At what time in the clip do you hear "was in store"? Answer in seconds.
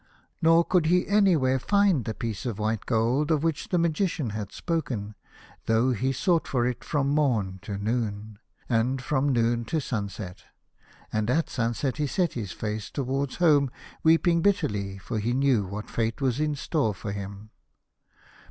16.19-16.95